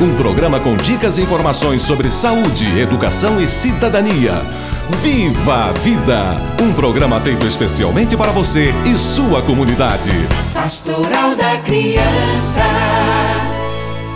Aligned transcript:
um 0.00 0.14
programa 0.14 0.60
com 0.60 0.76
dicas 0.76 1.16
e 1.16 1.22
informações 1.22 1.82
sobre 1.82 2.10
saúde, 2.10 2.78
educação 2.78 3.40
e 3.40 3.48
cidadania. 3.48 4.42
Viva 5.02 5.70
a 5.70 5.72
Vida! 5.72 6.36
Um 6.62 6.72
programa 6.74 7.20
feito 7.20 7.46
especialmente 7.46 8.16
para 8.16 8.30
você 8.30 8.70
e 8.84 8.96
sua 8.96 9.42
comunidade. 9.42 10.10
Pastoral 10.52 11.34
da 11.34 11.58
Criança. 11.58 12.62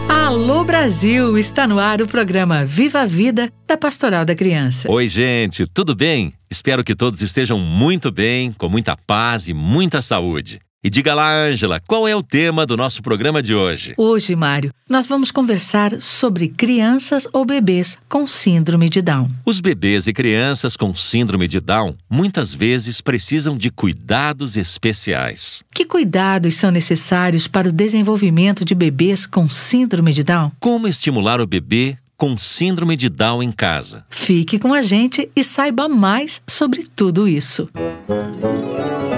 Alô 0.08 0.64
Brasil! 0.64 1.38
Está 1.38 1.66
no 1.66 1.78
ar 1.78 2.02
o 2.02 2.06
programa 2.06 2.64
Viva 2.64 3.00
a 3.00 3.06
Vida 3.06 3.50
da 3.66 3.76
Pastoral 3.76 4.24
da 4.24 4.34
Criança. 4.34 4.90
Oi, 4.90 5.08
gente, 5.08 5.66
tudo 5.66 5.94
bem? 5.94 6.34
Espero 6.50 6.84
que 6.84 6.94
todos 6.94 7.22
estejam 7.22 7.58
muito 7.58 8.12
bem, 8.12 8.52
com 8.52 8.68
muita 8.68 8.96
paz 8.96 9.48
e 9.48 9.54
muita 9.54 10.02
saúde. 10.02 10.60
E 10.82 10.88
diga 10.88 11.14
lá, 11.14 11.30
Ângela, 11.30 11.78
qual 11.78 12.08
é 12.08 12.16
o 12.16 12.22
tema 12.22 12.64
do 12.64 12.74
nosso 12.74 13.02
programa 13.02 13.42
de 13.42 13.54
hoje? 13.54 13.92
Hoje, 13.98 14.34
Mário, 14.34 14.72
nós 14.88 15.06
vamos 15.06 15.30
conversar 15.30 16.00
sobre 16.00 16.48
crianças 16.48 17.28
ou 17.34 17.44
bebês 17.44 17.98
com 18.08 18.26
síndrome 18.26 18.88
de 18.88 19.02
Down. 19.02 19.28
Os 19.44 19.60
bebês 19.60 20.06
e 20.06 20.12
crianças 20.14 20.78
com 20.78 20.94
síndrome 20.94 21.46
de 21.46 21.60
Down 21.60 21.94
muitas 22.08 22.54
vezes 22.54 23.02
precisam 23.02 23.58
de 23.58 23.68
cuidados 23.68 24.56
especiais. 24.56 25.62
Que 25.70 25.84
cuidados 25.84 26.54
são 26.54 26.70
necessários 26.70 27.46
para 27.46 27.68
o 27.68 27.72
desenvolvimento 27.72 28.64
de 28.64 28.74
bebês 28.74 29.26
com 29.26 29.46
síndrome 29.50 30.14
de 30.14 30.22
Down? 30.22 30.50
Como 30.58 30.88
estimular 30.88 31.42
o 31.42 31.46
bebê 31.46 31.98
com 32.16 32.38
síndrome 32.38 32.96
de 32.96 33.10
Down 33.10 33.42
em 33.42 33.52
casa? 33.52 34.06
Fique 34.08 34.58
com 34.58 34.72
a 34.72 34.80
gente 34.80 35.30
e 35.36 35.44
saiba 35.44 35.90
mais 35.90 36.40
sobre 36.48 36.86
tudo 36.96 37.28
isso. 37.28 37.68
Cada 38.06 39.09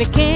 pequeño. 0.00 0.29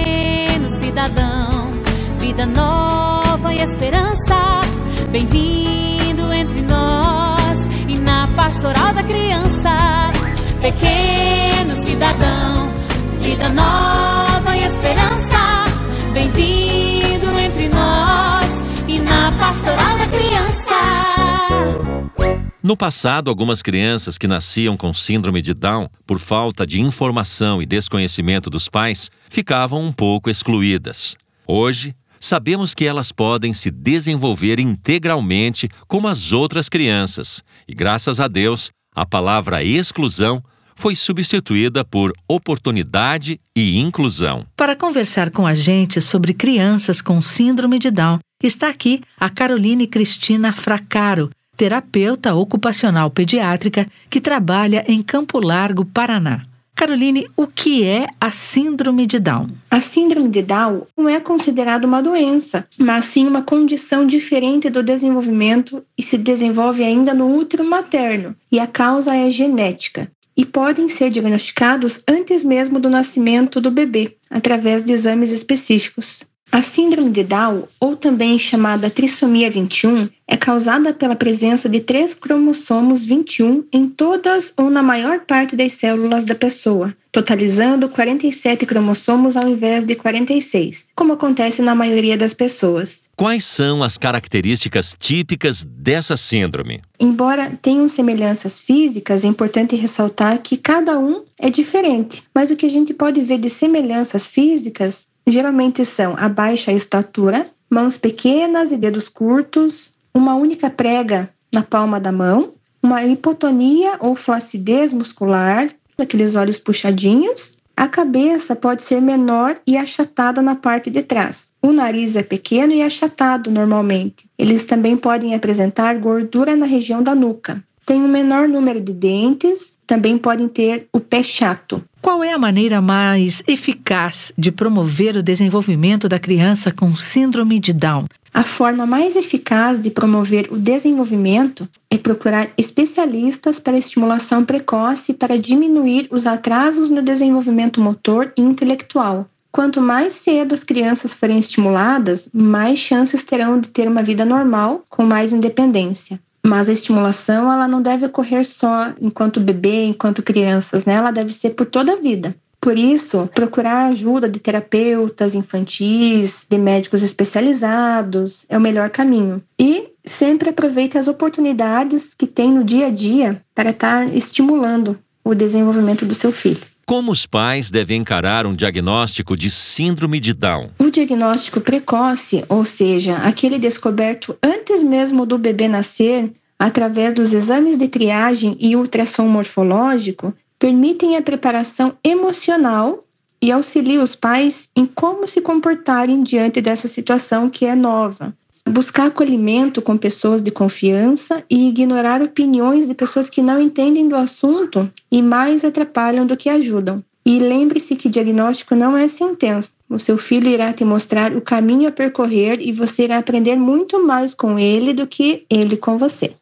No 22.64 22.78
passado, 22.78 23.28
algumas 23.28 23.60
crianças 23.60 24.16
que 24.16 24.26
nasciam 24.26 24.74
com 24.74 24.94
síndrome 24.94 25.42
de 25.42 25.52
Down, 25.52 25.86
por 26.06 26.18
falta 26.18 26.66
de 26.66 26.80
informação 26.80 27.60
e 27.60 27.66
desconhecimento 27.66 28.48
dos 28.48 28.70
pais, 28.70 29.10
ficavam 29.28 29.84
um 29.84 29.92
pouco 29.92 30.30
excluídas. 30.30 31.14
Hoje, 31.46 31.94
sabemos 32.18 32.72
que 32.72 32.86
elas 32.86 33.12
podem 33.12 33.52
se 33.52 33.70
desenvolver 33.70 34.58
integralmente 34.58 35.68
como 35.86 36.08
as 36.08 36.32
outras 36.32 36.70
crianças, 36.70 37.42
e 37.68 37.74
graças 37.74 38.18
a 38.18 38.28
Deus, 38.28 38.70
a 38.96 39.04
palavra 39.04 39.62
exclusão 39.62 40.42
foi 40.74 40.96
substituída 40.96 41.84
por 41.84 42.14
oportunidade 42.26 43.38
e 43.54 43.78
inclusão. 43.78 44.46
Para 44.56 44.74
conversar 44.74 45.30
com 45.30 45.46
a 45.46 45.54
gente 45.54 46.00
sobre 46.00 46.32
crianças 46.32 47.02
com 47.02 47.20
síndrome 47.20 47.78
de 47.78 47.90
Down, 47.90 48.20
está 48.42 48.70
aqui 48.70 49.02
a 49.20 49.28
Caroline 49.28 49.86
Cristina 49.86 50.50
Fracaro, 50.50 51.28
terapeuta 51.56 52.34
ocupacional 52.34 53.10
pediátrica 53.10 53.86
que 54.10 54.20
trabalha 54.20 54.84
em 54.88 55.02
Campo 55.02 55.38
Largo, 55.38 55.84
Paraná. 55.84 56.42
Caroline, 56.74 57.28
o 57.36 57.46
que 57.46 57.84
é 57.84 58.06
a 58.20 58.32
síndrome 58.32 59.06
de 59.06 59.20
Down? 59.20 59.46
A 59.70 59.80
síndrome 59.80 60.28
de 60.28 60.42
Down 60.42 60.86
não 60.96 61.08
é 61.08 61.20
considerada 61.20 61.86
uma 61.86 62.02
doença, 62.02 62.66
mas 62.76 63.04
sim 63.04 63.28
uma 63.28 63.42
condição 63.42 64.04
diferente 64.04 64.68
do 64.68 64.82
desenvolvimento 64.82 65.84
e 65.96 66.02
se 66.02 66.18
desenvolve 66.18 66.82
ainda 66.82 67.14
no 67.14 67.32
útero 67.36 67.64
materno, 67.64 68.34
e 68.50 68.58
a 68.58 68.66
causa 68.66 69.14
é 69.14 69.30
genética 69.30 70.10
e 70.36 70.44
podem 70.44 70.88
ser 70.88 71.10
diagnosticados 71.10 72.00
antes 72.08 72.42
mesmo 72.42 72.80
do 72.80 72.90
nascimento 72.90 73.60
do 73.60 73.70
bebê, 73.70 74.16
através 74.28 74.82
de 74.82 74.92
exames 74.92 75.30
específicos. 75.30 76.24
A 76.54 76.62
síndrome 76.62 77.10
de 77.10 77.24
Down, 77.24 77.64
ou 77.80 77.96
também 77.96 78.38
chamada 78.38 78.88
trissomia 78.88 79.50
21, 79.50 80.08
é 80.24 80.36
causada 80.36 80.94
pela 80.94 81.16
presença 81.16 81.68
de 81.68 81.80
três 81.80 82.14
cromossomos 82.14 83.04
21 83.04 83.64
em 83.72 83.88
todas 83.88 84.54
ou 84.56 84.70
na 84.70 84.80
maior 84.80 85.18
parte 85.26 85.56
das 85.56 85.72
células 85.72 86.24
da 86.24 86.36
pessoa, 86.36 86.94
totalizando 87.10 87.88
47 87.88 88.64
cromossomos 88.66 89.36
ao 89.36 89.48
invés 89.48 89.84
de 89.84 89.96
46, 89.96 90.90
como 90.94 91.14
acontece 91.14 91.60
na 91.60 91.74
maioria 91.74 92.16
das 92.16 92.32
pessoas. 92.32 93.08
Quais 93.16 93.44
são 93.44 93.82
as 93.82 93.98
características 93.98 94.94
típicas 94.96 95.64
dessa 95.64 96.16
síndrome? 96.16 96.82
Embora 97.00 97.58
tenham 97.60 97.88
semelhanças 97.88 98.60
físicas, 98.60 99.24
é 99.24 99.26
importante 99.26 99.74
ressaltar 99.74 100.40
que 100.40 100.56
cada 100.56 101.00
um 101.00 101.24
é 101.36 101.50
diferente, 101.50 102.22
mas 102.32 102.52
o 102.52 102.56
que 102.56 102.66
a 102.66 102.70
gente 102.70 102.94
pode 102.94 103.20
ver 103.22 103.38
de 103.38 103.50
semelhanças 103.50 104.28
físicas 104.28 105.08
geralmente 105.26 105.84
são 105.84 106.14
a 106.18 106.28
baixa 106.28 106.72
estatura, 106.72 107.48
mãos 107.70 107.96
pequenas 107.96 108.72
e 108.72 108.76
dedos 108.76 109.08
curtos, 109.08 109.92
uma 110.14 110.34
única 110.34 110.70
prega 110.70 111.30
na 111.52 111.62
palma 111.62 111.98
da 111.98 112.12
mão, 112.12 112.52
uma 112.82 113.02
hipotonia 113.04 113.96
ou 114.00 114.14
flacidez 114.14 114.92
muscular, 114.92 115.68
aqueles 115.98 116.36
olhos 116.36 116.58
puxadinhos. 116.58 117.54
A 117.76 117.88
cabeça 117.88 118.54
pode 118.54 118.82
ser 118.82 119.00
menor 119.00 119.58
e 119.66 119.76
achatada 119.76 120.40
na 120.40 120.54
parte 120.54 120.90
de 120.90 121.02
trás. 121.02 121.52
O 121.60 121.72
nariz 121.72 122.14
é 122.14 122.22
pequeno 122.22 122.72
e 122.72 122.82
achatado 122.82 123.50
normalmente. 123.50 124.28
Eles 124.38 124.64
também 124.64 124.96
podem 124.96 125.34
apresentar 125.34 125.98
gordura 125.98 126.54
na 126.54 126.66
região 126.66 127.02
da 127.02 127.14
nuca. 127.14 127.64
Tem 127.86 128.00
um 128.00 128.08
menor 128.08 128.46
número 128.46 128.80
de 128.80 128.92
dentes, 128.92 129.73
também 129.86 130.18
podem 130.18 130.48
ter 130.48 130.86
o 130.92 131.00
pé 131.00 131.22
chato. 131.22 131.82
Qual 132.00 132.22
é 132.22 132.32
a 132.32 132.38
maneira 132.38 132.80
mais 132.80 133.42
eficaz 133.46 134.32
de 134.36 134.52
promover 134.52 135.16
o 135.16 135.22
desenvolvimento 135.22 136.08
da 136.08 136.18
criança 136.18 136.70
com 136.70 136.94
síndrome 136.94 137.58
de 137.58 137.72
Down? 137.72 138.06
A 138.32 138.42
forma 138.42 138.84
mais 138.84 139.14
eficaz 139.14 139.78
de 139.78 139.90
promover 139.90 140.48
o 140.50 140.58
desenvolvimento 140.58 141.68
é 141.88 141.96
procurar 141.96 142.50
especialistas 142.58 143.60
para 143.60 143.78
estimulação 143.78 144.44
precoce 144.44 145.14
para 145.14 145.38
diminuir 145.38 146.08
os 146.10 146.26
atrasos 146.26 146.90
no 146.90 147.00
desenvolvimento 147.00 147.80
motor 147.80 148.32
e 148.36 148.42
intelectual. 148.42 149.28
Quanto 149.52 149.80
mais 149.80 150.14
cedo 150.14 150.52
as 150.52 150.64
crianças 150.64 151.14
forem 151.14 151.38
estimuladas, 151.38 152.28
mais 152.34 152.80
chances 152.80 153.22
terão 153.22 153.60
de 153.60 153.68
ter 153.68 153.86
uma 153.86 154.02
vida 154.02 154.24
normal, 154.24 154.82
com 154.90 155.04
mais 155.04 155.32
independência. 155.32 156.18
Mas 156.46 156.68
a 156.68 156.72
estimulação 156.72 157.50
ela 157.52 157.66
não 157.66 157.80
deve 157.80 158.06
ocorrer 158.06 158.44
só 158.44 158.92
enquanto 159.00 159.40
bebê, 159.40 159.84
enquanto 159.84 160.22
crianças, 160.22 160.84
né? 160.84 160.94
Ela 160.94 161.10
deve 161.10 161.32
ser 161.32 161.50
por 161.50 161.66
toda 161.66 161.94
a 161.94 161.96
vida. 161.96 162.36
Por 162.60 162.78
isso, 162.78 163.28
procurar 163.34 163.88
ajuda 163.88 164.26
de 164.26 164.38
terapeutas 164.38 165.34
infantis, 165.34 166.46
de 166.48 166.56
médicos 166.56 167.02
especializados, 167.02 168.46
é 168.48 168.56
o 168.56 168.60
melhor 168.60 168.88
caminho. 168.88 169.42
E 169.58 169.90
sempre 170.02 170.48
aproveite 170.48 170.96
as 170.96 171.06
oportunidades 171.06 172.14
que 172.14 172.26
tem 172.26 172.50
no 172.50 172.64
dia 172.64 172.86
a 172.86 172.90
dia 172.90 173.42
para 173.54 173.68
estar 173.68 174.14
estimulando 174.14 174.98
o 175.22 175.34
desenvolvimento 175.34 176.06
do 176.06 176.14
seu 176.14 176.32
filho. 176.32 176.62
Como 176.86 177.10
os 177.10 177.24
pais 177.24 177.70
devem 177.70 178.02
encarar 178.02 178.44
um 178.44 178.54
diagnóstico 178.54 179.34
de 179.34 179.50
síndrome 179.50 180.20
de 180.20 180.34
Down? 180.34 180.68
O 180.78 180.90
diagnóstico 180.90 181.58
precoce, 181.58 182.44
ou 182.46 182.62
seja, 182.66 183.16
aquele 183.16 183.58
descoberto 183.58 184.36
antes 184.42 184.82
mesmo 184.82 185.24
do 185.24 185.38
bebê 185.38 185.66
nascer, 185.66 186.30
através 186.58 187.14
dos 187.14 187.32
exames 187.32 187.78
de 187.78 187.88
triagem 187.88 188.54
e 188.60 188.76
ultrassom 188.76 189.26
morfológico, 189.26 190.34
permitem 190.58 191.16
a 191.16 191.22
preparação 191.22 191.96
emocional 192.04 193.02
e 193.40 193.50
auxiliam 193.50 194.02
os 194.02 194.14
pais 194.14 194.68
em 194.76 194.84
como 194.84 195.26
se 195.26 195.40
comportarem 195.40 196.22
diante 196.22 196.60
dessa 196.60 196.86
situação 196.86 197.48
que 197.48 197.64
é 197.64 197.74
nova. 197.74 198.36
Buscar 198.68 199.06
acolhimento 199.06 199.82
com 199.82 199.96
pessoas 199.96 200.42
de 200.42 200.50
confiança 200.50 201.44
e 201.50 201.68
ignorar 201.68 202.22
opiniões 202.22 202.86
de 202.86 202.94
pessoas 202.94 203.28
que 203.28 203.42
não 203.42 203.60
entendem 203.60 204.08
do 204.08 204.16
assunto 204.16 204.90
e 205.12 205.20
mais 205.20 205.64
atrapalham 205.64 206.26
do 206.26 206.36
que 206.36 206.48
ajudam. 206.48 207.04
E 207.26 207.38
lembre-se 207.38 207.94
que 207.94 208.08
diagnóstico 208.08 208.74
não 208.74 208.96
é 208.96 209.06
sentença. 209.06 209.72
O 209.88 209.98
seu 209.98 210.18
filho 210.18 210.48
irá 210.48 210.72
te 210.72 210.84
mostrar 210.84 211.36
o 211.36 211.40
caminho 211.40 211.88
a 211.88 211.92
percorrer 211.92 212.58
e 212.60 212.72
você 212.72 213.04
irá 213.04 213.18
aprender 213.18 213.56
muito 213.56 214.04
mais 214.04 214.34
com 214.34 214.58
ele 214.58 214.92
do 214.92 215.06
que 215.06 215.44
ele 215.48 215.76
com 215.76 215.96
você. 215.98 216.32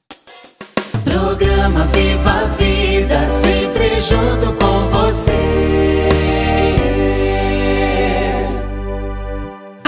Programa 1.05 1.85
Viva 1.87 2.31
a 2.31 2.45
Vida, 2.57 3.29
sempre 3.29 4.01
junto 4.01 4.53
com 4.55 4.89
você. 4.89 5.82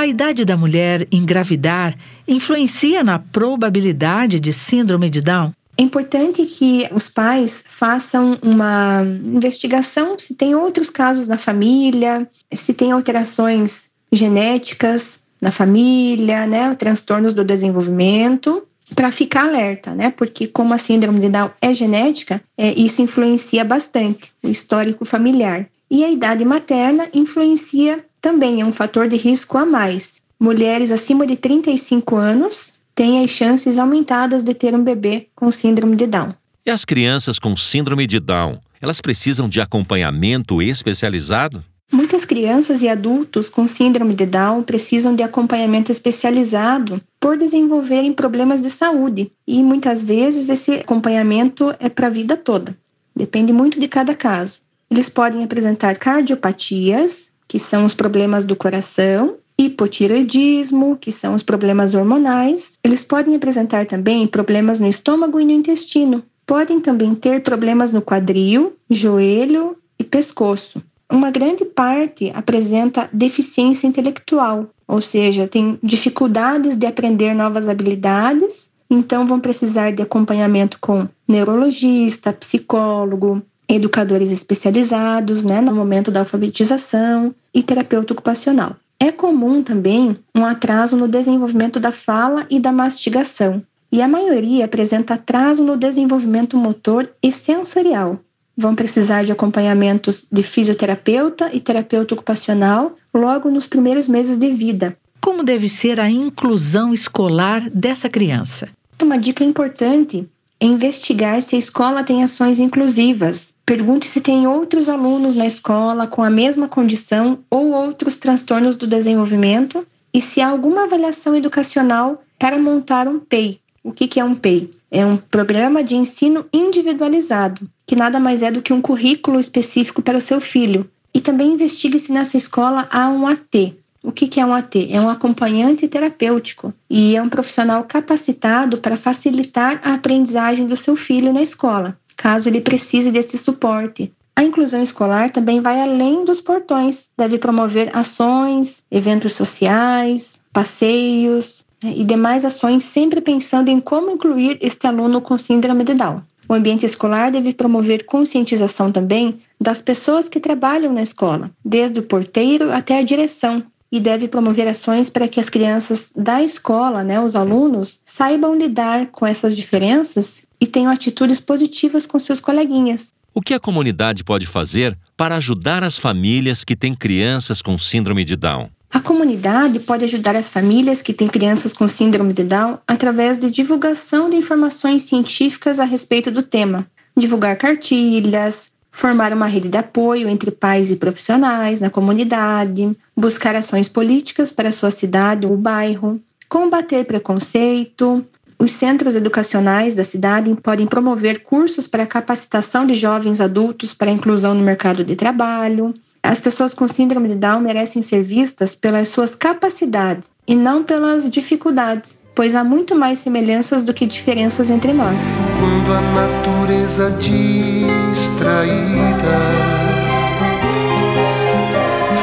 A 0.05 0.07
idade 0.07 0.45
da 0.45 0.55
mulher 0.55 1.09
engravidar 1.11 1.97
influencia 2.29 3.03
na 3.03 3.19
probabilidade 3.19 4.39
de 4.39 4.53
síndrome 4.53 5.09
de 5.09 5.23
Down? 5.23 5.55
É 5.79 5.83
importante 5.83 6.45
que 6.45 6.87
os 6.93 7.09
pais 7.09 7.65
façam 7.67 8.39
uma 8.43 9.03
investigação 9.25 10.19
se 10.19 10.35
tem 10.35 10.55
outros 10.55 10.91
casos 10.91 11.27
na 11.27 11.39
família, 11.39 12.29
se 12.53 12.75
tem 12.75 12.93
alterações 12.93 13.89
genéticas 14.13 15.19
na 15.41 15.51
família, 15.51 16.47
né, 16.47 16.75
transtornos 16.75 17.33
do 17.33 17.43
desenvolvimento 17.43 18.63
para 18.95 19.11
ficar 19.11 19.47
alerta, 19.47 19.95
né? 19.95 20.11
Porque 20.11 20.47
como 20.47 20.75
a 20.75 20.79
síndrome 20.79 21.19
de 21.19 21.31
Down 21.31 21.51
é 21.63 21.73
genética, 21.73 22.43
é, 22.59 22.79
isso 22.79 23.01
influencia 23.01 23.65
bastante 23.65 24.31
o 24.43 24.49
histórico 24.51 25.07
familiar. 25.07 25.67
E 25.91 26.05
a 26.05 26.11
idade 26.11 26.45
materna 26.45 27.09
influencia 27.15 28.05
também, 28.25 28.63
é 28.63 28.65
um 28.65 28.73
fator 28.73 29.07
de 29.07 29.17
risco 29.17 29.59
a 29.59 29.67
mais. 29.67 30.19
Mulheres 30.41 30.91
acima 30.91 31.27
de 31.27 31.37
35 31.37 32.17
anos 32.17 32.73
têm 32.95 33.23
as 33.23 33.31
chances 33.31 33.79
aumentadas 33.79 34.43
de 34.43 34.55
ter 34.55 34.75
um 34.75 34.83
bebê 34.83 35.29
com 35.35 35.51
síndrome 35.51 35.95
de 35.95 36.07
Down. 36.07 36.35
E 36.65 36.71
as 36.71 36.87
crianças 36.87 37.39
com 37.39 37.55
síndrome 37.55 38.07
de 38.07 38.19
Down, 38.19 38.59
elas 38.81 39.03
precisam 39.03 39.47
de 39.47 39.61
acompanhamento 39.61 40.63
especializado? 40.63 41.63
Muitas 41.93 42.25
crianças 42.25 42.81
e 42.81 42.89
adultos 42.89 43.51
com 43.51 43.69
síndrome 43.69 44.15
de 44.15 44.25
Down 44.25 44.63
precisam 44.63 45.15
de 45.15 45.23
acompanhamento 45.23 45.93
especializado 45.93 47.03
por 47.21 47.37
desenvolverem 47.37 48.15
problemas 48.15 48.59
de 48.59 48.71
saúde 48.71 49.31
e 49.47 49.63
muitas 49.63 50.03
vezes 50.03 50.49
esse 50.49 50.77
acompanhamento 50.77 51.75
é 51.79 51.91
para 51.91 52.07
a 52.07 52.11
vida 52.11 52.39
toda. 52.39 52.75
Depende 53.15 53.53
muito 53.53 53.79
de 53.79 53.87
cada 53.87 54.15
caso. 54.15 54.63
Eles 54.91 55.11
podem 55.11 55.45
apresentar 55.45 55.97
cardiopatias, 55.97 57.31
que 57.49 57.59
são 57.59 57.85
os 57.85 57.95
problemas 57.95 58.45
do 58.45 58.57
coração, 58.57 59.37
hipotireoidismo, 59.59 60.97
que 60.97 61.13
são 61.13 61.35
os 61.35 61.43
problemas 61.43 61.95
hormonais. 61.95 62.79
Eles 62.83 63.03
podem 63.03 63.37
apresentar 63.37 63.87
também 63.87 64.27
problemas 64.27 64.81
no 64.81 64.87
estômago 64.87 65.39
e 65.41 65.45
no 65.45 65.53
intestino. 65.53 66.23
Podem 66.47 66.81
também 66.81 67.15
ter 67.15 67.43
problemas 67.43 67.93
no 67.93 68.03
quadril, 68.03 68.75
joelho 68.91 69.77
e 69.99 70.05
pescoço 70.05 70.83
uma 71.11 71.31
grande 71.31 71.65
parte 71.65 72.31
apresenta 72.35 73.09
deficiência 73.13 73.87
intelectual, 73.87 74.67
ou 74.87 75.01
seja, 75.01 75.47
tem 75.47 75.79
dificuldades 75.83 76.75
de 76.77 76.87
aprender 76.87 77.35
novas 77.35 77.69
habilidades, 77.69 78.71
então 78.91 79.27
vão 79.27 79.41
precisar 79.41 79.93
de 79.93 80.03
acompanhamento 80.03 80.79
com 80.81 81.09
neurologista, 81.27 82.33
psicólogo, 82.33 83.43
educadores 83.69 84.31
especializados, 84.31 85.45
né, 85.45 85.61
no 85.61 85.75
momento 85.75 86.11
da 86.11 86.21
alfabetização 86.21 87.35
e 87.53 87.63
terapeuta 87.63 88.13
ocupacional. 88.13 88.77
É 88.99 89.11
comum 89.11 89.63
também 89.63 90.17
um 90.35 90.45
atraso 90.45 90.97
no 90.97 91.09
desenvolvimento 91.09 91.81
da 91.81 91.93
fala 91.93 92.47
e 92.49 92.61
da 92.61 92.73
mastigação, 92.73 93.63
e 93.91 94.03
a 94.03 94.09
maioria 94.09 94.65
apresenta 94.65 95.15
atraso 95.15 95.63
no 95.63 95.77
desenvolvimento 95.77 96.57
motor 96.57 97.09
e 97.23 97.31
sensorial, 97.31 98.21
vão 98.57 98.75
precisar 98.75 99.25
de 99.25 99.33
acompanhamentos 99.33 100.25
de 100.31 100.43
fisioterapeuta 100.43 101.51
e 101.53 101.61
terapeuta 101.61 102.15
ocupacional 102.15 102.97
logo 103.13 103.51
nos 103.51 103.67
primeiros 103.67 104.09
meses 104.09 104.37
de 104.37 104.51
vida. 104.51 104.97
Como 105.21 105.43
deve 105.43 105.69
ser 105.69 105.99
a 105.99 106.11
inclusão 106.11 106.93
escolar 106.93 107.69
dessa 107.71 108.09
criança? 108.09 108.69
Uma 109.03 109.19
dica 109.19 109.43
importante 109.43 110.29
é 110.61 110.67
investigar 110.67 111.41
se 111.43 111.57
a 111.57 111.59
escola 111.59 112.05
tem 112.05 112.23
ações 112.23 112.61
inclusivas. 112.61 113.54
Pergunte 113.67 114.07
se 114.07 114.21
tem 114.21 114.47
outros 114.47 114.91
alunos 114.91 115.35
na 115.35 115.47
escola 115.47 116.07
com 116.07 116.23
a 116.23 116.29
mesma 116.29 116.69
condição 116.69 117.39
ou 117.49 117.71
outros 117.71 118.19
transtornos 118.19 118.77
do 118.77 118.87
desenvolvimento 118.87 119.87
e 120.13 120.21
se 120.21 120.41
há 120.43 120.49
alguma 120.49 120.85
avaliação 120.85 121.35
educacional 121.35 122.23
para 122.39 122.59
montar 122.59 123.09
um 123.09 123.19
PEI. 123.19 123.59
O 123.83 123.91
que 123.91 124.21
é 124.21 124.25
um 124.25 124.35
PEI? 124.35 124.71
É 124.91 125.05
um 125.05 125.17
programa 125.17 125.83
de 125.83 125.97
ensino 125.97 126.45
individualizado, 126.53 127.69
que 127.87 127.97
nada 127.97 128.21
mais 128.21 128.43
é 128.43 128.51
do 128.51 128.63
que 128.63 128.73
um 128.73 128.83
currículo 128.83 129.41
específico 129.41 130.03
para 130.03 130.19
o 130.19 130.21
seu 130.21 130.41
filho. 130.41 130.89
E 131.13 131.21
também 131.21 131.53
investigue 131.53 131.99
se 131.99 132.13
nessa 132.13 132.37
escola 132.37 132.87
há 132.91 133.09
um 133.09 133.27
AT. 133.27 133.75
O 134.03 134.13
que 134.13 134.39
é 134.39 134.45
um 134.45 134.53
AT? 134.53 134.89
É 134.91 135.01
um 135.01 135.09
acompanhante 135.09 135.89
terapêutico 135.89 136.75
e 136.91 137.17
é 137.17 137.23
um 137.23 137.31
profissional 137.31 137.83
capacitado 137.85 138.77
para 138.77 138.99
facilitar 138.99 139.81
a 139.83 139.95
aprendizagem 139.95 140.67
do 140.67 140.77
seu 140.77 140.95
filho 140.95 141.33
na 141.33 141.41
escola, 141.41 141.99
caso 142.17 142.49
ele 142.49 142.61
precise 142.61 143.11
desse 143.11 143.37
suporte. 143.39 144.13
A 144.37 144.43
inclusão 144.43 144.83
escolar 144.83 145.31
também 145.31 145.61
vai 145.61 145.81
além 145.81 146.25
dos 146.25 146.41
portões, 146.41 147.09
deve 147.17 147.39
promover 147.39 147.97
ações, 147.97 148.83
eventos 148.91 149.33
sociais, 149.33 150.41
passeios, 150.53 151.65
né, 151.83 151.93
e 151.97 152.03
demais 152.03 152.45
ações, 152.45 152.83
sempre 152.83 153.21
pensando 153.21 153.69
em 153.69 153.79
como 153.79 154.11
incluir 154.11 154.59
este 154.61 154.87
aluno 154.87 155.21
com 155.21 155.39
síndrome 155.39 155.85
de 155.85 155.95
Down. 155.95 156.23
O 156.49 156.55
ambiente 156.55 156.85
escolar 156.85 157.31
deve 157.31 157.55
promover 157.55 158.05
conscientização 158.05 158.91
também 158.91 159.41
das 159.61 159.81
pessoas 159.81 160.29
que 160.29 160.41
trabalham 160.41 160.93
na 160.93 161.03
escola, 161.03 161.51
desde 161.65 162.01
o 162.01 162.03
porteiro 162.03 162.73
até 162.73 162.99
a 162.99 163.03
direção, 163.03 163.63
e 163.91 164.01
deve 164.01 164.27
promover 164.27 164.67
ações 164.67 165.09
para 165.09 165.29
que 165.29 165.39
as 165.39 165.49
crianças 165.49 166.11
da 166.15 166.43
escola, 166.43 167.05
né, 167.05 167.21
os 167.21 167.37
alunos, 167.37 168.01
saibam 168.05 168.57
lidar 168.57 169.07
com 169.07 169.25
essas 169.25 169.55
diferenças 169.55 170.43
e 170.61 170.67
tenham 170.67 170.91
atitudes 170.91 171.41
positivas 171.41 172.07
com 172.07 172.19
seus 172.19 172.41
coleguinhas. 172.41 173.13
O 173.33 173.41
que 173.41 173.55
a 173.55 173.61
comunidade 173.61 174.23
pode 174.23 174.47
fazer 174.47 174.97
para 175.17 175.37
ajudar 175.37 175.83
as 175.83 175.99
famílias 175.99 176.63
que 176.63 176.77
têm 176.77 176.95
crianças 176.95 177.61
com 177.61 177.77
síndrome 177.77 178.25
de 178.25 178.37
Down? 178.37 178.71
A 178.95 179.01
comunidade 179.01 179.81
pode 179.81 180.05
ajudar 180.05 180.37
as 180.37 180.49
famílias 180.49 181.03
que 181.03 181.13
têm 181.13 181.27
crianças 181.27 181.73
com 181.73 181.89
síndrome 181.89 182.33
de 182.33 182.45
Down 182.45 182.79
através 182.87 183.37
de 183.37 183.51
divulgação 183.51 184.31
de 184.31 184.37
informações 184.37 185.03
científicas 185.03 185.81
a 185.81 185.85
respeito 185.85 186.31
do 186.31 186.43
tema, 186.43 186.87
divulgar 187.17 187.57
cartilhas, 187.57 188.71
formar 188.93 189.33
uma 189.33 189.49
rede 189.49 189.69
de 189.69 189.77
apoio 189.77 190.29
entre 190.29 190.53
pais 190.53 190.93
e 190.93 190.95
profissionais 190.95 191.81
na 191.81 191.91
comunidade, 191.91 192.97
buscar 193.17 193.57
ações 193.57 193.89
políticas 193.89 194.53
para 194.53 194.71
sua 194.71 194.93
cidade 194.93 195.45
ou 195.45 195.57
bairro, 195.57 196.21
combater 196.49 197.05
preconceito. 197.05 198.25
Os 198.59 198.73
centros 198.73 199.17
educacionais 199.17 199.95
da 199.95 200.05
cidade 200.05 200.55
podem 200.63 200.87
promover 200.87 201.43
cursos 201.43 201.87
para 201.87 202.07
capacitação 202.07 202.87
de 202.87 202.95
jovens 202.95 203.41
adultos 203.41 203.93
para 203.93 204.11
inclusão 204.11 204.55
no 204.55 204.63
mercado 204.63 205.05
de 205.05 205.17
trabalho, 205.17 205.95
as 206.25 206.41
pessoas 206.41 206.73
com 206.73 206.89
síndrome 206.89 207.29
de 207.29 207.35
Down 207.35 207.61
merecem 207.61 208.01
ser 208.01 208.23
vistas 208.23 208.75
pelas 208.75 209.11
suas 209.11 209.35
capacidades 209.35 210.33
e 210.49 210.55
não 210.55 210.83
pelas 210.83 211.29
dificuldades, 211.29 212.19
pois 212.35 212.55
há 212.55 212.65
muito 212.65 212.95
mais 212.95 213.19
semelhanças 213.19 213.85
do 213.85 213.93
que 213.93 214.07
diferenças 214.07 214.71
entre 214.71 214.95
nós. 214.95 215.21
Quando 215.61 215.93
a 215.93 216.01
natureza 216.01 217.11
distraída 217.11 217.45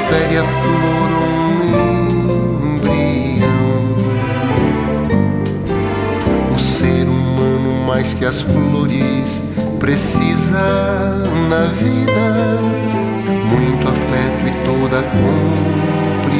fere 0.09 0.37
a 0.37 0.43
flor 0.43 1.00
mais 7.91 8.13
que 8.13 8.23
as 8.23 8.39
flores 8.39 9.41
precisa 9.77 11.25
na 11.49 11.65
vida 11.73 12.57
muito 13.49 13.85
afim 13.85 14.31
toda 14.63 15.03
compreensão. 15.03 16.31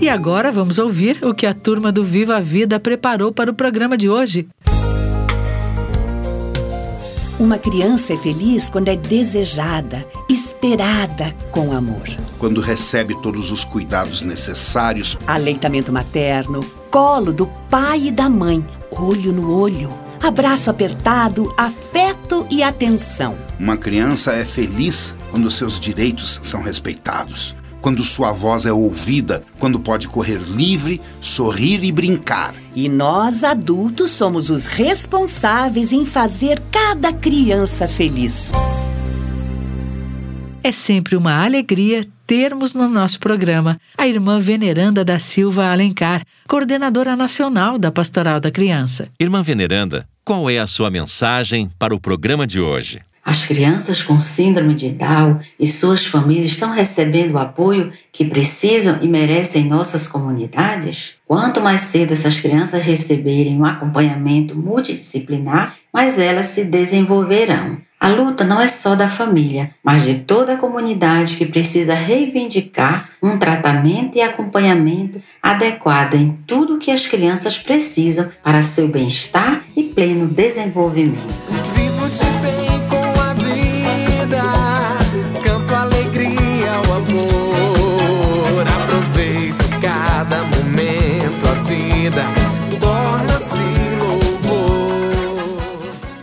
E 0.00 0.08
agora 0.08 0.52
vamos 0.52 0.78
ouvir 0.78 1.18
o 1.24 1.34
que 1.34 1.44
a 1.44 1.52
turma 1.52 1.90
do 1.90 2.04
Viva 2.04 2.36
a 2.36 2.40
Vida 2.40 2.78
preparou 2.78 3.32
para 3.32 3.50
o 3.50 3.54
programa 3.54 3.98
de 3.98 4.08
hoje. 4.08 4.46
Uma 7.40 7.58
criança 7.58 8.12
é 8.12 8.16
feliz 8.16 8.68
quando 8.68 8.86
é 8.86 8.94
desejada, 8.94 10.06
esperada 10.30 11.34
com 11.50 11.72
amor. 11.72 12.04
Quando 12.38 12.60
recebe 12.60 13.20
todos 13.20 13.50
os 13.50 13.64
cuidados 13.64 14.22
necessários, 14.22 15.18
Aleitamento 15.26 15.92
materno, 15.92 16.64
colo 16.92 17.32
do 17.32 17.46
pai 17.70 18.08
e 18.08 18.10
da 18.10 18.28
mãe, 18.28 18.62
olho 18.90 19.32
no 19.32 19.50
olho, 19.50 19.90
abraço 20.22 20.68
apertado, 20.68 21.50
afeto 21.56 22.46
e 22.50 22.62
atenção. 22.62 23.34
uma 23.58 23.78
criança 23.78 24.32
é 24.32 24.44
feliz 24.44 25.14
quando 25.30 25.50
seus 25.50 25.80
direitos 25.80 26.38
são 26.42 26.60
respeitados, 26.60 27.54
quando 27.80 28.04
sua 28.04 28.30
voz 28.30 28.66
é 28.66 28.72
ouvida, 28.72 29.42
quando 29.58 29.80
pode 29.80 30.06
correr 30.06 30.36
livre, 30.36 31.00
sorrir 31.18 31.82
e 31.82 31.90
brincar. 31.90 32.54
E 32.74 32.90
nós, 32.90 33.42
adultos, 33.42 34.10
somos 34.10 34.50
os 34.50 34.66
responsáveis 34.66 35.92
em 35.94 36.04
fazer 36.04 36.60
cada 36.70 37.10
criança 37.10 37.88
feliz. 37.88 38.52
É 40.62 40.70
sempre 40.70 41.16
uma 41.16 41.42
alegria 41.42 42.06
termos 42.32 42.72
no 42.72 42.88
nosso 42.88 43.20
programa 43.20 43.78
a 43.94 44.08
irmã 44.08 44.40
Veneranda 44.40 45.04
da 45.04 45.18
Silva 45.18 45.70
Alencar, 45.70 46.24
coordenadora 46.48 47.14
nacional 47.14 47.78
da 47.78 47.92
Pastoral 47.92 48.40
da 48.40 48.50
Criança. 48.50 49.10
Irmã 49.20 49.42
Veneranda, 49.42 50.08
qual 50.24 50.48
é 50.48 50.58
a 50.58 50.66
sua 50.66 50.90
mensagem 50.90 51.70
para 51.78 51.94
o 51.94 52.00
programa 52.00 52.46
de 52.46 52.58
hoje? 52.58 53.00
As 53.24 53.44
crianças 53.44 54.02
com 54.02 54.18
síndrome 54.18 54.74
de 54.74 54.88
Down 54.88 55.38
e 55.58 55.64
suas 55.64 56.04
famílias 56.04 56.46
estão 56.46 56.72
recebendo 56.72 57.34
o 57.34 57.38
apoio 57.38 57.92
que 58.10 58.24
precisam 58.24 58.98
e 59.00 59.06
merecem 59.06 59.62
em 59.62 59.68
nossas 59.68 60.08
comunidades? 60.08 61.14
Quanto 61.24 61.60
mais 61.60 61.82
cedo 61.82 62.12
essas 62.12 62.40
crianças 62.40 62.82
receberem 62.82 63.58
um 63.58 63.64
acompanhamento 63.64 64.56
multidisciplinar, 64.56 65.74
mais 65.92 66.18
elas 66.18 66.46
se 66.46 66.64
desenvolverão. 66.64 67.78
A 67.98 68.08
luta 68.08 68.42
não 68.42 68.60
é 68.60 68.66
só 68.66 68.96
da 68.96 69.08
família, 69.08 69.70
mas 69.84 70.02
de 70.02 70.14
toda 70.16 70.54
a 70.54 70.56
comunidade 70.56 71.36
que 71.36 71.46
precisa 71.46 71.94
reivindicar 71.94 73.08
um 73.22 73.38
tratamento 73.38 74.18
e 74.18 74.20
acompanhamento 74.20 75.22
adequado 75.40 76.14
em 76.14 76.36
tudo 76.44 76.74
o 76.74 76.78
que 76.78 76.90
as 76.90 77.06
crianças 77.06 77.56
precisam 77.56 78.28
para 78.42 78.60
seu 78.60 78.88
bem-estar 78.88 79.62
e 79.76 79.84
pleno 79.84 80.26
desenvolvimento. 80.26 81.32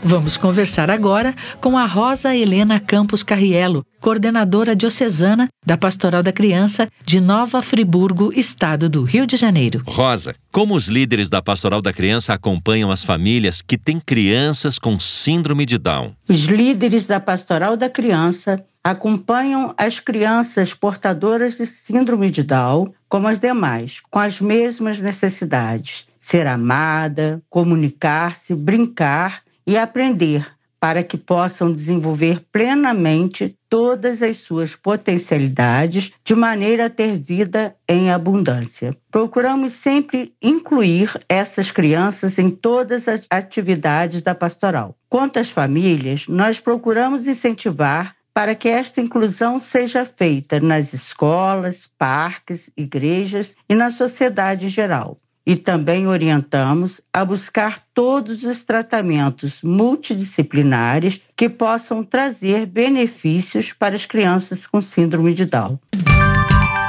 Vamos 0.09 0.37
conversar 0.37 0.89
agora 0.89 1.35
com 1.61 1.77
a 1.77 1.85
Rosa 1.85 2.35
Helena 2.35 2.79
Campos 2.79 3.21
Carrielo, 3.21 3.85
coordenadora 3.99 4.75
diocesana 4.75 5.47
da 5.63 5.77
Pastoral 5.77 6.23
da 6.23 6.33
Criança 6.33 6.89
de 7.05 7.21
Nova 7.21 7.61
Friburgo, 7.61 8.33
estado 8.35 8.89
do 8.89 9.03
Rio 9.03 9.27
de 9.27 9.37
Janeiro. 9.37 9.83
Rosa, 9.85 10.33
como 10.51 10.73
os 10.73 10.87
líderes 10.87 11.29
da 11.29 11.43
Pastoral 11.43 11.79
da 11.79 11.93
Criança 11.93 12.33
acompanham 12.33 12.89
as 12.89 13.03
famílias 13.03 13.61
que 13.61 13.77
têm 13.77 13.99
crianças 13.99 14.79
com 14.79 14.99
síndrome 14.99 15.63
de 15.63 15.77
Down? 15.77 16.15
Os 16.27 16.39
líderes 16.39 17.05
da 17.05 17.19
Pastoral 17.19 17.77
da 17.77 17.87
Criança 17.87 18.65
acompanham 18.83 19.75
as 19.77 19.99
crianças 19.99 20.73
portadoras 20.73 21.57
de 21.57 21.67
síndrome 21.67 22.31
de 22.31 22.41
Down, 22.41 22.91
como 23.07 23.27
as 23.27 23.39
demais, 23.39 24.01
com 24.09 24.17
as 24.17 24.41
mesmas 24.41 24.97
necessidades: 24.97 26.07
ser 26.19 26.47
amada, 26.47 27.43
comunicar-se, 27.47 28.55
brincar 28.55 29.47
e 29.65 29.77
aprender, 29.77 30.45
para 30.79 31.03
que 31.03 31.17
possam 31.17 31.73
desenvolver 31.73 32.41
plenamente 32.51 33.57
todas 33.67 34.21
as 34.21 34.37
suas 34.37 34.75
potencialidades 34.75 36.11
de 36.23 36.33
maneira 36.33 36.85
a 36.85 36.89
ter 36.89 37.17
vida 37.17 37.75
em 37.87 38.09
abundância. 38.09 38.95
Procuramos 39.11 39.73
sempre 39.73 40.33
incluir 40.41 41.19
essas 41.27 41.69
crianças 41.69 42.39
em 42.39 42.49
todas 42.49 43.07
as 43.07 43.25
atividades 43.29 44.23
da 44.23 44.33
pastoral. 44.33 44.95
Quanto 45.09 45.37
às 45.37 45.49
famílias, 45.49 46.25
nós 46.27 46.59
procuramos 46.59 47.27
incentivar 47.27 48.15
para 48.33 48.55
que 48.55 48.69
esta 48.69 49.01
inclusão 49.01 49.59
seja 49.59 50.05
feita 50.05 50.61
nas 50.61 50.93
escolas, 50.93 51.89
parques, 51.97 52.69
igrejas 52.77 53.53
e 53.67 53.75
na 53.75 53.91
sociedade 53.91 54.67
em 54.67 54.69
geral. 54.69 55.19
E 55.45 55.55
também 55.55 56.07
orientamos 56.07 57.01
a 57.11 57.25
buscar 57.25 57.81
todos 57.93 58.43
os 58.43 58.63
tratamentos 58.63 59.59
multidisciplinares 59.63 61.21
que 61.35 61.49
possam 61.49 62.03
trazer 62.03 62.65
benefícios 62.65 63.73
para 63.73 63.95
as 63.95 64.05
crianças 64.05 64.67
com 64.67 64.81
síndrome 64.81 65.33
de 65.33 65.45
Down. 65.45 65.79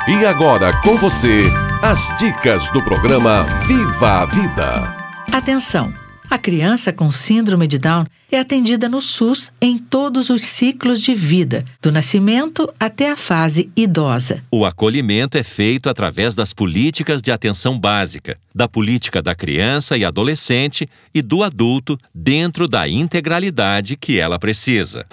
E 0.09 0.27
agora 0.27 0.73
com 0.83 0.97
você, 0.97 1.51
as 1.83 2.17
dicas 2.19 2.69
do 2.71 2.83
programa 2.83 3.45
Viva 3.67 4.23
a 4.23 4.27
Vida. 4.27 4.97
Atenção! 5.33 6.10
A 6.31 6.39
criança 6.39 6.93
com 6.93 7.11
síndrome 7.11 7.67
de 7.67 7.77
Down 7.77 8.07
é 8.31 8.39
atendida 8.39 8.89
no 8.89 9.01
SUS 9.01 9.51
em 9.61 9.77
todos 9.77 10.31
os 10.31 10.43
ciclos 10.43 11.03
de 11.03 11.13
vida, 11.13 11.65
do 11.83 11.91
nascimento 11.91 12.73
até 12.79 13.11
a 13.11 13.17
fase 13.17 13.69
idosa. 13.77 14.41
O 14.49 14.65
acolhimento 14.65 15.37
é 15.37 15.43
feito 15.43 15.91
através 15.91 16.33
das 16.33 16.53
políticas 16.53 17.21
de 17.21 17.33
atenção 17.33 17.77
básica, 17.77 18.39
da 18.55 18.69
política 18.69 19.21
da 19.21 19.35
criança 19.35 19.97
e 19.97 20.05
adolescente 20.05 20.89
e 21.13 21.21
do 21.21 21.43
adulto 21.43 21.99
dentro 22.15 22.69
da 22.69 22.89
integralidade 22.89 23.97
que 23.97 24.21
ela 24.21 24.39
precisa. 24.39 25.05